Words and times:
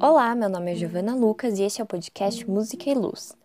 Olá, 0.00 0.32
meu 0.32 0.48
nome 0.48 0.70
é 0.70 0.74
Giovana 0.76 1.12
Lucas 1.12 1.58
e 1.58 1.64
este 1.64 1.80
é 1.80 1.84
o 1.84 1.86
podcast 1.86 2.48
Música 2.48 2.88
e 2.88 2.94
Luz. 2.94 3.36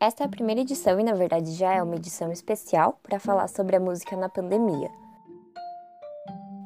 Esta 0.00 0.24
é 0.24 0.26
a 0.26 0.28
primeira 0.28 0.62
edição 0.62 0.98
e, 0.98 1.04
na 1.04 1.14
verdade, 1.14 1.52
já 1.52 1.72
é 1.72 1.80
uma 1.80 1.94
edição 1.94 2.32
especial 2.32 2.98
para 3.00 3.20
falar 3.20 3.46
sobre 3.46 3.76
a 3.76 3.80
música 3.80 4.16
na 4.16 4.28
pandemia. 4.28 4.90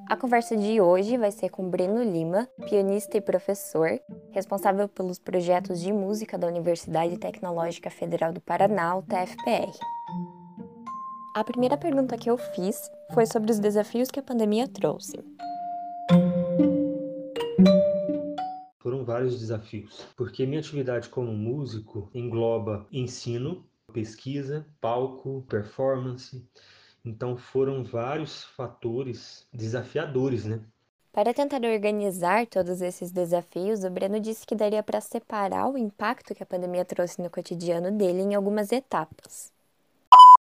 A 0.09 0.17
conversa 0.17 0.57
de 0.57 0.81
hoje 0.81 1.19
vai 1.19 1.31
ser 1.31 1.51
com 1.51 1.69
Breno 1.69 2.03
Lima, 2.03 2.49
pianista 2.71 3.19
e 3.19 3.21
professor, 3.21 4.01
responsável 4.31 4.89
pelos 4.89 5.19
projetos 5.19 5.79
de 5.79 5.93
música 5.93 6.39
da 6.39 6.47
Universidade 6.47 7.19
Tecnológica 7.19 7.91
Federal 7.91 8.33
do 8.33 8.41
Paraná, 8.41 8.97
o 8.97 9.03
TFPR. 9.03 9.77
A 11.37 11.45
primeira 11.45 11.77
pergunta 11.77 12.17
que 12.17 12.31
eu 12.31 12.39
fiz 12.39 12.91
foi 13.13 13.27
sobre 13.27 13.53
os 13.53 13.59
desafios 13.59 14.11
que 14.11 14.21
a 14.21 14.23
pandemia 14.23 14.67
trouxe. 14.67 15.23
Vários 19.05 19.39
desafios, 19.41 20.07
porque 20.17 20.47
minha 20.47 20.61
atividade 20.61 21.09
como 21.09 21.33
músico 21.33 22.11
engloba 22.15 22.87
ensino, 22.93 23.65
pesquisa, 23.93 24.67
palco, 24.81 25.45
performance. 25.49 26.47
Então 27.05 27.37
foram 27.37 27.83
vários 27.83 28.45
fatores 28.45 29.47
desafiadores, 29.53 30.45
né? 30.45 30.61
Para 31.13 31.35
tentar 31.35 31.61
organizar 31.63 32.47
todos 32.47 32.81
esses 32.81 33.11
desafios, 33.11 33.85
o 33.85 33.91
Breno 33.91 34.19
disse 34.19 34.47
que 34.47 34.55
daria 34.55 34.83
para 34.83 35.01
separar 35.01 35.69
o 35.69 35.77
impacto 35.77 36.35
que 36.35 36.43
a 36.43 36.47
pandemia 36.47 36.85
trouxe 36.87 37.21
no 37.21 37.29
cotidiano 37.29 37.91
dele 37.91 38.23
em 38.23 38.35
algumas 38.35 38.73
etapas. 38.73 39.53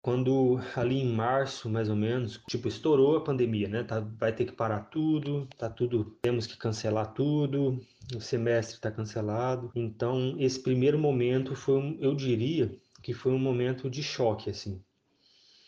Quando 0.02 0.60
ali 0.76 0.98
em 1.00 1.14
março, 1.14 1.70
mais 1.70 1.90
ou 1.90 1.96
menos, 1.96 2.42
tipo, 2.48 2.68
estourou 2.68 3.18
a 3.18 3.24
pandemia, 3.24 3.68
né? 3.68 3.84
Tá, 3.84 4.00
vai 4.00 4.34
ter 4.34 4.46
que 4.46 4.54
parar 4.54 4.82
tudo, 4.86 5.48
tá 5.58 5.70
tudo, 5.70 6.18
temos 6.22 6.48
que 6.48 6.58
cancelar 6.58 7.14
tudo, 7.14 7.82
o 8.16 8.22
semestre 8.22 8.76
está 8.76 8.90
cancelado. 8.90 9.72
Então, 9.76 10.36
esse 10.40 10.62
primeiro 10.62 10.98
momento 10.98 11.56
foi, 11.56 11.76
um, 11.76 11.98
eu 12.00 12.16
diria, 12.16 12.72
que 13.02 13.14
foi 13.14 13.32
um 13.34 13.40
momento 13.40 13.90
de 13.90 14.02
choque, 14.02 14.50
assim. 14.50 14.82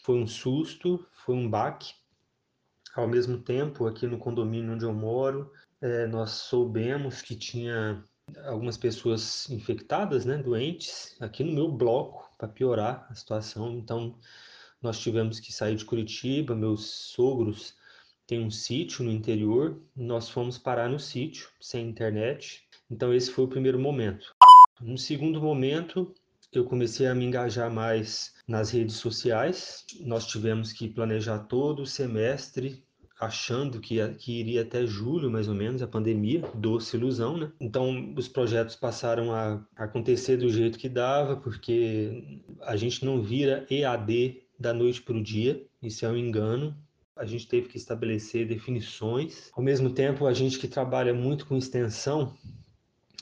Foi 0.03 0.17
um 0.17 0.27
susto, 0.27 1.05
foi 1.25 1.35
um 1.35 1.49
baque. 1.49 1.93
Ao 2.95 3.07
mesmo 3.07 3.37
tempo, 3.37 3.85
aqui 3.85 4.07
no 4.07 4.17
condomínio 4.17 4.73
onde 4.73 4.85
eu 4.85 4.93
moro, 4.93 5.51
é, 5.81 6.05
nós 6.07 6.31
soubemos 6.31 7.21
que 7.21 7.35
tinha 7.35 8.03
algumas 8.45 8.77
pessoas 8.77 9.49
infectadas, 9.49 10.25
né, 10.25 10.37
doentes, 10.37 11.15
aqui 11.19 11.43
no 11.43 11.53
meu 11.53 11.71
bloco, 11.71 12.29
para 12.37 12.47
piorar 12.47 13.07
a 13.09 13.15
situação. 13.15 13.73
Então, 13.73 14.15
nós 14.81 14.99
tivemos 14.99 15.39
que 15.39 15.53
sair 15.53 15.75
de 15.75 15.85
Curitiba, 15.85 16.55
meus 16.55 16.85
sogros 16.89 17.75
têm 18.25 18.43
um 18.43 18.51
sítio 18.51 19.03
no 19.03 19.11
interior, 19.11 19.81
nós 19.95 20.29
fomos 20.29 20.57
parar 20.57 20.89
no 20.89 20.99
sítio, 20.99 21.49
sem 21.59 21.87
internet. 21.87 22.67
Então, 22.89 23.13
esse 23.13 23.29
foi 23.29 23.45
o 23.45 23.49
primeiro 23.49 23.79
momento. 23.79 24.33
No 24.79 24.97
segundo 24.97 25.41
momento, 25.41 26.13
eu 26.51 26.65
comecei 26.65 27.07
a 27.07 27.15
me 27.15 27.25
engajar 27.25 27.71
mais 27.71 28.33
nas 28.47 28.71
redes 28.71 28.95
sociais. 28.95 29.85
Nós 30.01 30.25
tivemos 30.25 30.73
que 30.73 30.89
planejar 30.89 31.39
todo 31.39 31.83
o 31.83 31.87
semestre 31.87 32.83
achando 33.21 33.79
que, 33.79 33.95
que 34.15 34.39
iria 34.39 34.63
até 34.63 34.83
julho, 34.87 35.29
mais 35.29 35.47
ou 35.47 35.53
menos, 35.53 35.83
a 35.83 35.87
pandemia, 35.87 36.41
doce 36.55 36.97
ilusão, 36.97 37.37
né? 37.37 37.51
Então, 37.59 38.13
os 38.17 38.27
projetos 38.27 38.75
passaram 38.75 39.31
a 39.31 39.63
acontecer 39.75 40.37
do 40.37 40.49
jeito 40.49 40.79
que 40.79 40.89
dava, 40.89 41.37
porque 41.37 42.41
a 42.61 42.75
gente 42.75 43.05
não 43.05 43.21
vira 43.21 43.63
EAD 43.69 44.41
da 44.59 44.73
noite 44.73 45.03
para 45.03 45.15
o 45.15 45.23
dia, 45.23 45.63
isso 45.83 46.03
é 46.03 46.09
um 46.09 46.17
engano. 46.17 46.75
A 47.15 47.23
gente 47.23 47.47
teve 47.47 47.67
que 47.67 47.77
estabelecer 47.77 48.47
definições. 48.47 49.51
Ao 49.53 49.61
mesmo 49.61 49.91
tempo, 49.91 50.25
a 50.25 50.33
gente 50.33 50.57
que 50.57 50.67
trabalha 50.67 51.13
muito 51.13 51.45
com 51.45 51.55
extensão, 51.55 52.35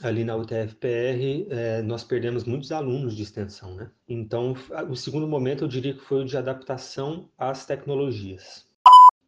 ali 0.02 0.24
na 0.24 0.38
UTFPR, 0.38 1.48
é, 1.50 1.82
nós 1.82 2.06
perdemos 2.06 2.46
muitos 2.46 2.72
alunos 2.72 3.18
de 3.18 3.24
extensão, 3.24 3.76
né? 3.76 3.92
Então, 4.08 4.56
o 4.90 4.96
segundo 4.96 5.28
momento 5.28 5.66
eu 5.66 5.68
diria 5.68 5.94
que 5.94 6.00
foi 6.00 6.22
o 6.22 6.26
de 6.26 6.38
adaptação 6.38 7.30
às 7.38 7.66
tecnologias. 7.66 8.69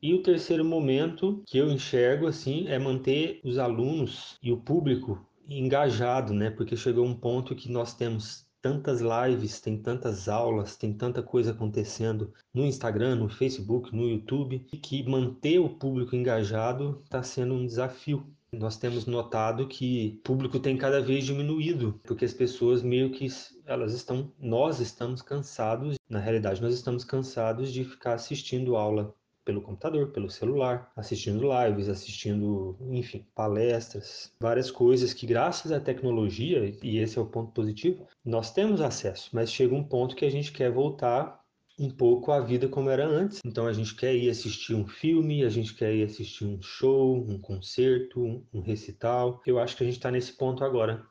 E 0.03 0.16
o 0.16 0.23
terceiro 0.23 0.66
momento 0.66 1.44
que 1.45 1.59
eu 1.59 1.69
enxergo 1.69 2.25
assim 2.25 2.67
é 2.67 2.79
manter 2.79 3.39
os 3.44 3.59
alunos 3.59 4.35
e 4.41 4.51
o 4.51 4.57
público 4.57 5.23
engajado, 5.47 6.34
né? 6.34 6.50
Porque 6.50 6.75
chegou 6.75 7.06
um 7.06 7.13
ponto 7.13 7.56
que 7.56 7.72
nós 7.72 7.94
temos 7.94 8.47
tantas 8.59 9.00
lives, 9.00 9.61
tem 9.61 9.78
tantas 9.78 10.28
aulas, 10.28 10.75
tem 10.75 10.91
tanta 10.91 11.22
coisa 11.22 11.51
acontecendo 11.51 12.34
no 12.51 12.66
Instagram, 12.66 13.17
no 13.17 13.29
Facebook, 13.29 13.95
no 13.95 14.09
YouTube, 14.09 14.66
que 14.81 15.07
manter 15.07 15.59
o 15.59 15.69
público 15.69 16.16
engajado 16.16 17.00
está 17.03 17.22
sendo 17.22 17.53
um 17.53 17.67
desafio. 17.67 18.25
Nós 18.51 18.78
temos 18.78 19.06
notado 19.06 19.67
que 19.67 20.17
o 20.17 20.23
público 20.23 20.59
tem 20.59 20.78
cada 20.78 21.00
vez 21.00 21.25
diminuído, 21.25 22.01
porque 22.03 22.25
as 22.25 22.34
pessoas 22.34 22.81
meio 22.81 23.11
que 23.11 23.28
elas 23.67 23.94
estão, 23.94 24.31
nós 24.40 24.79
estamos 24.79 25.22
cansados, 25.22 25.95
na 26.09 26.19
realidade 26.19 26.59
nós 26.59 26.73
estamos 26.73 27.03
cansados 27.03 27.72
de 27.72 27.84
ficar 27.85 28.13
assistindo 28.13 28.75
aula 28.75 29.16
pelo 29.44 29.62
computador, 29.62 30.12
pelo 30.12 30.29
celular, 30.29 30.91
assistindo 30.96 31.41
lives, 31.41 31.90
assistindo, 31.90 32.78
enfim, 32.90 33.25
palestras, 33.35 34.31
várias 34.40 34.69
coisas 34.69 35.13
que 35.13 35.25
graças 35.25 35.72
à 35.72 35.79
tecnologia, 35.79 36.75
e 36.81 36.97
esse 36.97 37.18
é 37.18 37.22
o 37.22 37.25
ponto 37.25 37.52
positivo, 37.52 38.07
nós 38.24 38.52
temos 38.52 38.81
acesso, 38.81 39.29
mas 39.34 39.52
chega 39.52 39.75
um 39.75 39.84
ponto 39.84 40.16
que 40.16 40.25
a 40.25 40.31
gente 40.31 40.52
quer 40.52 40.72
voltar 40.72 41.41
um 41.79 41.90
pouco 41.90 42.31
à 42.31 42.40
vida 42.40 42.68
como 42.68 42.90
era 42.90 43.06
antes. 43.06 43.40
Então 43.44 43.66
a 43.66 43.74
gente 43.74 43.96
quer 43.96 44.13
ir 44.13 44.29
assistir 44.29 44.75
um 44.75 44.88
filme, 44.88 45.44
a 45.44 45.50
gente 45.50 45.73
quer 45.73 45.94
ir 45.96 46.03
assistir 46.03 46.46
um 46.46 46.62
show, 46.62 47.18
um 47.28 47.40
concerto, 47.40 48.46
um 48.53 48.62
recital. 48.62 49.41
Eu 49.46 49.58
acho 49.58 49.75
que 49.75 49.84
a 49.84 49.85
gente 49.85 49.97
está 49.97 50.12
nesse 50.12 50.34
ponto 50.34 50.63
agora. 50.63 51.03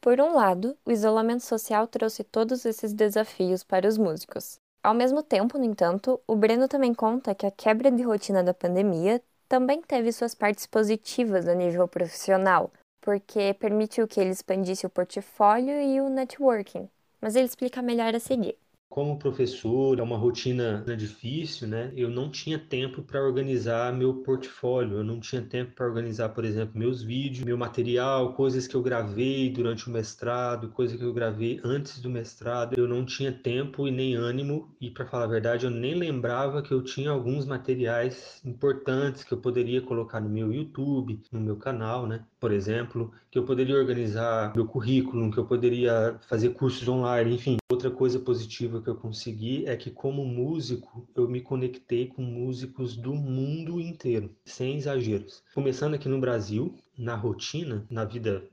Por 0.00 0.20
um 0.20 0.34
lado, 0.34 0.76
o 0.84 0.90
isolamento 0.90 1.44
social 1.44 1.86
trouxe 1.86 2.24
todos 2.24 2.64
esses 2.64 2.92
desafios 2.92 3.62
para 3.62 3.86
os 3.86 3.98
músicos. 3.98 4.58
Ao 4.88 4.94
mesmo 4.94 5.22
tempo, 5.22 5.58
no 5.58 5.66
entanto, 5.66 6.18
o 6.26 6.34
Breno 6.34 6.66
também 6.66 6.94
conta 6.94 7.34
que 7.34 7.44
a 7.44 7.50
quebra 7.50 7.90
de 7.90 8.02
rotina 8.02 8.42
da 8.42 8.54
pandemia 8.54 9.22
também 9.46 9.82
teve 9.82 10.10
suas 10.12 10.34
partes 10.34 10.66
positivas 10.66 11.46
a 11.46 11.54
nível 11.54 11.86
profissional, 11.86 12.72
porque 13.02 13.52
permitiu 13.60 14.08
que 14.08 14.18
ele 14.18 14.30
expandisse 14.30 14.86
o 14.86 14.88
portfólio 14.88 15.78
e 15.78 16.00
o 16.00 16.08
networking. 16.08 16.88
Mas 17.20 17.36
ele 17.36 17.44
explica 17.44 17.82
melhor 17.82 18.14
a 18.14 18.18
seguir. 18.18 18.56
Como 18.88 19.18
professor, 19.18 19.98
é 19.98 20.02
uma 20.02 20.16
rotina 20.16 20.82
né, 20.86 20.96
difícil, 20.96 21.68
né? 21.68 21.92
Eu 21.94 22.08
não 22.08 22.30
tinha 22.30 22.58
tempo 22.58 23.02
para 23.02 23.22
organizar 23.22 23.92
meu 23.92 24.14
portfólio, 24.14 24.96
eu 24.96 25.04
não 25.04 25.20
tinha 25.20 25.42
tempo 25.42 25.72
para 25.74 25.86
organizar, 25.86 26.30
por 26.30 26.42
exemplo, 26.42 26.78
meus 26.78 27.02
vídeos, 27.02 27.44
meu 27.44 27.56
material, 27.56 28.32
coisas 28.32 28.66
que 28.66 28.74
eu 28.74 28.82
gravei 28.82 29.50
durante 29.50 29.88
o 29.88 29.92
mestrado, 29.92 30.70
coisas 30.70 30.96
que 30.96 31.04
eu 31.04 31.12
gravei 31.12 31.60
antes 31.62 32.00
do 32.00 32.08
mestrado. 32.08 32.78
Eu 32.78 32.88
não 32.88 33.04
tinha 33.04 33.30
tempo 33.30 33.86
e 33.86 33.90
nem 33.90 34.14
ânimo, 34.14 34.74
e 34.80 34.90
para 34.90 35.06
falar 35.06 35.24
a 35.24 35.28
verdade, 35.28 35.66
eu 35.66 35.70
nem 35.70 35.94
lembrava 35.94 36.62
que 36.62 36.72
eu 36.72 36.82
tinha 36.82 37.10
alguns 37.10 37.44
materiais 37.44 38.40
importantes 38.42 39.22
que 39.22 39.32
eu 39.32 39.38
poderia 39.38 39.82
colocar 39.82 40.18
no 40.18 40.30
meu 40.30 40.50
YouTube, 40.50 41.20
no 41.30 41.40
meu 41.40 41.56
canal, 41.56 42.06
né? 42.06 42.24
Por 42.40 42.52
exemplo, 42.52 43.12
que 43.30 43.38
eu 43.38 43.44
poderia 43.44 43.76
organizar 43.76 44.54
meu 44.54 44.66
currículo, 44.66 45.30
que 45.30 45.38
eu 45.38 45.44
poderia 45.44 46.18
fazer 46.28 46.50
cursos 46.50 46.88
online, 46.88 47.34
enfim. 47.34 47.58
Outra 47.70 47.90
coisa 47.90 48.18
positiva 48.18 48.77
que 48.82 48.88
eu 48.88 48.96
consegui 48.96 49.66
é 49.66 49.76
que, 49.76 49.90
como 49.90 50.24
músico, 50.24 51.08
eu 51.14 51.28
me 51.28 51.40
conectei 51.40 52.06
com 52.06 52.22
músicos 52.22 52.96
do 52.96 53.14
mundo 53.14 53.80
inteiro, 53.80 54.34
sem 54.44 54.76
exageros. 54.76 55.42
Começando 55.54 55.94
aqui 55.94 56.08
no 56.08 56.20
Brasil, 56.20 56.74
na 56.96 57.14
rotina, 57.14 57.86
na 57.90 58.04
vida 58.04 58.48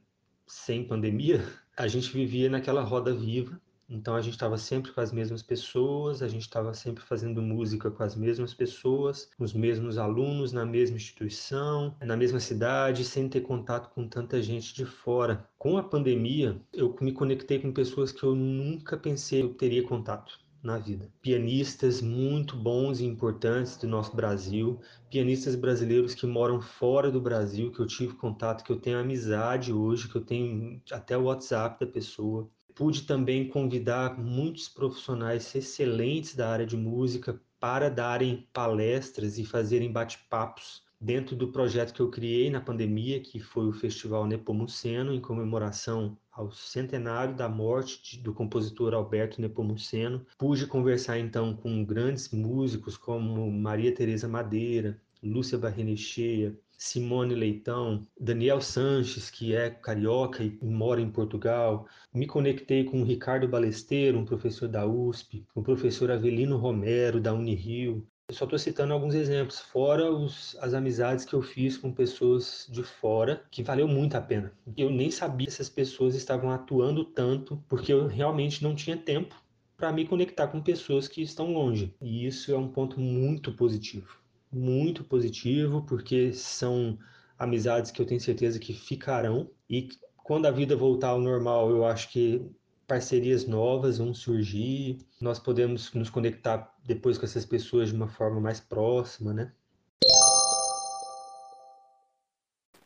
sem 0.47 0.83
pandemia, 0.83 1.43
a 1.77 1.87
gente 1.87 2.11
vivia 2.11 2.49
naquela 2.49 2.81
roda 2.81 3.13
viva 3.13 3.59
então 3.87 4.15
a 4.15 4.21
gente 4.21 4.33
estava 4.33 4.57
sempre 4.57 4.91
com 4.91 4.99
as 4.99 5.11
mesmas 5.11 5.43
pessoas, 5.43 6.21
a 6.21 6.27
gente 6.27 6.41
estava 6.41 6.73
sempre 6.73 7.03
fazendo 7.03 7.41
música 7.41 7.91
com 7.91 8.03
as 8.03 8.15
mesmas 8.15 8.53
pessoas, 8.53 9.29
os 9.37 9.53
mesmos 9.53 9.97
alunos 9.97 10.51
na 10.51 10.65
mesma 10.65 10.97
instituição, 10.97 11.95
na 12.01 12.17
mesma 12.17 12.39
cidade, 12.39 13.03
sem 13.03 13.29
ter 13.29 13.41
contato 13.41 13.93
com 13.93 14.07
tanta 14.07 14.41
gente 14.41 14.73
de 14.73 14.85
fora. 14.85 15.47
Com 15.57 15.77
a 15.77 15.83
pandemia, 15.83 16.59
eu 16.73 16.95
me 16.99 17.11
conectei 17.11 17.59
com 17.59 17.71
pessoas 17.71 18.11
que 18.11 18.23
eu 18.23 18.35
nunca 18.35 18.97
pensei 18.97 19.41
eu 19.41 19.53
teria 19.53 19.83
contato 19.83 20.39
na 20.63 20.79
vida. 20.79 21.11
Pianistas 21.21 22.01
muito 22.01 22.57
bons 22.57 22.99
e 22.99 23.05
importantes 23.05 23.77
do 23.77 23.87
nosso 23.87 24.15
Brasil, 24.15 24.79
pianistas 25.11 25.55
brasileiros 25.55 26.15
que 26.15 26.25
moram 26.25 26.59
fora 26.59 27.11
do 27.11 27.21
Brasil, 27.21 27.71
que 27.71 27.79
eu 27.79 27.85
tive 27.85 28.15
contato, 28.15 28.63
que 28.63 28.71
eu 28.71 28.79
tenho 28.79 28.97
amizade 28.97 29.71
hoje, 29.71 30.09
que 30.09 30.15
eu 30.15 30.25
tenho 30.25 30.81
até 30.91 31.15
o 31.15 31.25
WhatsApp 31.25 31.85
da 31.85 31.91
pessoa 31.91 32.49
pude 32.75 33.03
também 33.03 33.47
convidar 33.47 34.19
muitos 34.19 34.67
profissionais 34.67 35.55
excelentes 35.55 36.35
da 36.35 36.49
área 36.49 36.65
de 36.65 36.75
música 36.75 37.41
para 37.59 37.89
darem 37.89 38.47
palestras 38.53 39.39
e 39.39 39.45
fazerem 39.45 39.91
bate-papos 39.91 40.83
dentro 40.99 41.35
do 41.35 41.51
projeto 41.51 41.93
que 41.93 42.01
eu 42.01 42.09
criei 42.09 42.49
na 42.49 42.61
pandemia, 42.61 43.19
que 43.19 43.39
foi 43.39 43.67
o 43.67 43.73
Festival 43.73 44.25
Nepomuceno, 44.25 45.13
em 45.13 45.21
comemoração 45.21 46.17
ao 46.31 46.51
centenário 46.51 47.35
da 47.35 47.47
morte 47.47 48.19
do 48.19 48.33
compositor 48.33 48.93
Alberto 48.93 49.39
Nepomuceno. 49.39 50.25
Pude 50.37 50.67
conversar 50.67 51.17
então 51.17 51.55
com 51.55 51.83
grandes 51.85 52.29
músicos 52.29 52.97
como 52.97 53.49
Maria 53.51 53.93
Teresa 53.93 54.27
Madeira, 54.27 55.01
Lúcia 55.23 55.57
Barrenecheia, 55.57 56.55
Simone 56.77 57.33
Leitão, 57.33 58.05
Daniel 58.19 58.59
Sanches, 58.59 59.29
que 59.29 59.55
é 59.55 59.69
carioca 59.69 60.43
e 60.43 60.57
mora 60.61 60.99
em 60.99 61.09
Portugal. 61.09 61.87
Me 62.13 62.27
conectei 62.27 62.83
com 62.83 63.01
o 63.01 63.05
Ricardo 63.05 63.47
Balesteiro, 63.47 64.19
um 64.19 64.25
professor 64.25 64.67
da 64.67 64.85
USP, 64.85 65.45
o 65.55 65.63
professor 65.63 66.11
Avelino 66.11 66.57
Romero, 66.57 67.21
da 67.21 67.33
Unirio. 67.33 68.05
Eu 68.27 68.35
só 68.35 68.45
estou 68.45 68.59
citando 68.59 68.91
alguns 68.91 69.13
exemplos, 69.13 69.59
fora 69.59 70.11
os, 70.11 70.57
as 70.59 70.73
amizades 70.73 71.25
que 71.25 71.33
eu 71.33 71.41
fiz 71.41 71.77
com 71.77 71.93
pessoas 71.93 72.67
de 72.69 72.83
fora, 72.83 73.43
que 73.51 73.63
valeu 73.63 73.87
muito 73.87 74.15
a 74.15 74.21
pena. 74.21 74.51
Eu 74.75 74.89
nem 74.89 75.11
sabia 75.11 75.45
que 75.45 75.53
essas 75.53 75.69
pessoas 75.69 76.15
estavam 76.15 76.49
atuando 76.49 77.05
tanto, 77.05 77.63
porque 77.69 77.93
eu 77.93 78.07
realmente 78.07 78.63
não 78.63 78.75
tinha 78.75 78.97
tempo 78.97 79.35
para 79.77 79.91
me 79.91 80.07
conectar 80.07 80.47
com 80.47 80.61
pessoas 80.61 81.07
que 81.07 81.21
estão 81.21 81.53
longe. 81.53 81.93
E 82.01 82.25
isso 82.25 82.51
é 82.51 82.57
um 82.57 82.67
ponto 82.67 82.99
muito 82.99 83.51
positivo 83.53 84.24
muito 84.55 85.03
positivo, 85.03 85.83
porque 85.83 86.31
são 86.33 86.97
amizades 87.37 87.91
que 87.91 88.01
eu 88.01 88.05
tenho 88.05 88.21
certeza 88.21 88.57
que 88.57 88.73
ficarão. 88.73 89.49
E 89.69 89.89
quando 90.23 90.45
a 90.45 90.51
vida 90.51 90.75
voltar 90.75 91.09
ao 91.09 91.19
normal, 91.19 91.69
eu 91.69 91.85
acho 91.85 92.09
que 92.09 92.49
parcerias 92.87 93.45
novas 93.45 93.97
vão 93.97 94.13
surgir, 94.13 94.99
nós 95.19 95.39
podemos 95.39 95.91
nos 95.93 96.09
conectar 96.09 96.73
depois 96.85 97.17
com 97.17 97.25
essas 97.25 97.45
pessoas 97.45 97.89
de 97.89 97.95
uma 97.95 98.07
forma 98.07 98.39
mais 98.39 98.59
próxima, 98.59 99.33
né? 99.33 99.51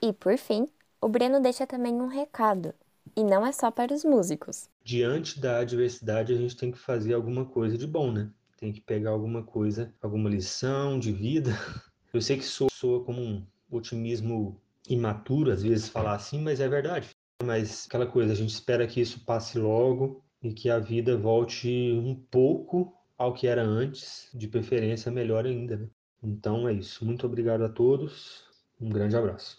E 0.02 0.14
por 0.14 0.38
fim, 0.38 0.68
o 1.02 1.10
Breno 1.10 1.42
deixa 1.42 1.68
também 1.68 1.94
um 1.94 2.08
recado, 2.08 2.74
e 3.16 3.24
não 3.24 3.46
é 3.46 3.52
só 3.52 3.70
para 3.70 3.94
os 3.94 4.06
músicos. 4.06 4.70
Diante 4.84 5.40
da 5.40 5.60
adversidade, 5.60 6.34
a 6.34 6.38
gente 6.38 6.56
tem 6.56 6.72
que 6.72 6.78
fazer 6.78 7.14
alguma 7.14 7.46
coisa 7.46 7.78
de 7.78 7.86
bom, 7.86 8.12
né? 8.12 8.30
Tem 8.60 8.72
que 8.72 8.82
pegar 8.82 9.12
alguma 9.12 9.42
coisa, 9.42 9.94
alguma 10.02 10.30
lição 10.30 11.00
de 11.00 11.12
vida. 11.12 11.52
Eu 12.14 12.22
sei 12.22 12.38
que 12.38 12.44
soa, 12.44 12.70
soa 12.72 13.04
como 13.04 13.22
um 13.22 13.46
otimismo 13.72 14.60
imaturo, 14.88 15.52
às 15.52 15.64
vezes 15.64 15.88
falar 15.88 16.16
assim, 16.16 16.42
mas 16.42 16.60
é 16.60 16.68
verdade. 16.68 17.10
Mas 17.44 17.86
aquela 17.88 18.06
coisa, 18.06 18.34
a 18.34 18.36
gente 18.36 18.50
espera 18.50 18.88
que 18.88 19.00
isso 19.00 19.24
passe 19.24 19.58
logo 19.58 20.24
e 20.42 20.52
que 20.52 20.70
a 20.70 20.80
vida 20.80 21.16
volte 21.18 21.70
um 21.94 22.16
pouco 22.16 22.94
ao 23.18 23.34
que 23.34 23.48
era 23.48 23.64
antes, 23.64 24.30
de 24.34 24.48
preferência 24.48 25.12
melhor 25.12 25.46
ainda, 25.46 25.78
né? 25.78 25.88
Então 26.22 26.68
é 26.68 26.74
isso. 26.74 27.06
Muito 27.06 27.26
obrigado 27.26 27.64
a 27.64 27.70
todos. 27.70 28.44
Um 28.80 28.90
grande 28.90 29.16
abraço. 29.16 29.58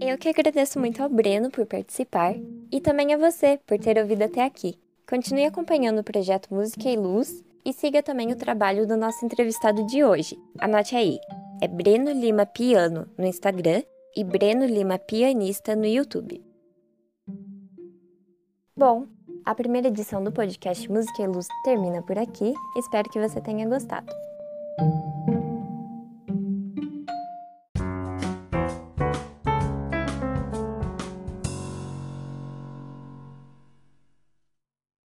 Eu 0.00 0.18
que 0.18 0.28
agradeço 0.28 0.78
muito 0.78 1.02
ao 1.02 1.08
Breno 1.08 1.50
por 1.50 1.66
participar 1.66 2.34
e 2.72 2.80
também 2.80 3.14
a 3.14 3.18
você 3.18 3.60
por 3.66 3.78
ter 3.78 3.98
ouvido 3.98 4.22
até 4.22 4.44
aqui. 4.44 4.78
Continue 5.10 5.44
acompanhando 5.44 5.98
o 5.98 6.04
projeto 6.04 6.54
Música 6.54 6.88
e 6.88 6.96
Luz 6.96 7.42
e 7.64 7.72
siga 7.72 8.00
também 8.00 8.30
o 8.30 8.36
trabalho 8.36 8.86
do 8.86 8.96
nosso 8.96 9.26
entrevistado 9.26 9.84
de 9.84 10.04
hoje. 10.04 10.38
Anote 10.56 10.94
aí, 10.94 11.18
é 11.60 11.66
Breno 11.66 12.12
Lima 12.12 12.46
Piano 12.46 13.08
no 13.18 13.26
Instagram 13.26 13.82
e 14.16 14.22
Breno 14.22 14.64
Lima 14.64 15.00
Pianista 15.00 15.74
no 15.74 15.84
YouTube. 15.84 16.40
Bom, 18.76 19.08
a 19.44 19.52
primeira 19.52 19.88
edição 19.88 20.22
do 20.22 20.30
podcast 20.30 20.88
Música 20.88 21.24
e 21.24 21.26
Luz 21.26 21.48
termina 21.64 22.00
por 22.02 22.16
aqui. 22.16 22.54
Espero 22.76 23.10
que 23.10 23.18
você 23.18 23.40
tenha 23.40 23.68
gostado. 23.68 24.29